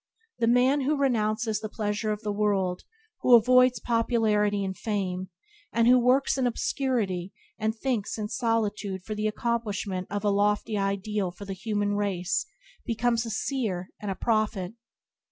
[0.39, 2.85] The man who renounces the pleasure of the world,
[3.19, 5.29] who avoids popularity and fame,
[5.71, 10.75] and who works in obscurity and thinks in solitude for the accomplishment of a lofty
[10.75, 12.47] ideal for the human race,
[12.83, 14.73] becomes a seer and a prophet.